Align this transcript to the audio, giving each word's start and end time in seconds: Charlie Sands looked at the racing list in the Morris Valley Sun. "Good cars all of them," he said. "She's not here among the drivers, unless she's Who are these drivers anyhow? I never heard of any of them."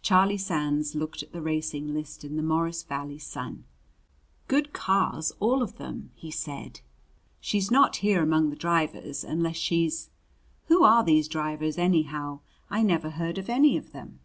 Charlie 0.00 0.38
Sands 0.38 0.94
looked 0.94 1.22
at 1.22 1.32
the 1.32 1.42
racing 1.42 1.92
list 1.92 2.24
in 2.24 2.36
the 2.38 2.42
Morris 2.42 2.82
Valley 2.82 3.18
Sun. 3.18 3.64
"Good 4.48 4.72
cars 4.72 5.32
all 5.38 5.60
of 5.60 5.76
them," 5.76 6.12
he 6.14 6.30
said. 6.30 6.80
"She's 7.40 7.70
not 7.70 7.96
here 7.96 8.22
among 8.22 8.48
the 8.48 8.56
drivers, 8.56 9.22
unless 9.22 9.56
she's 9.56 10.08
Who 10.68 10.82
are 10.82 11.04
these 11.04 11.28
drivers 11.28 11.76
anyhow? 11.76 12.40
I 12.70 12.80
never 12.82 13.10
heard 13.10 13.36
of 13.36 13.50
any 13.50 13.76
of 13.76 13.92
them." 13.92 14.20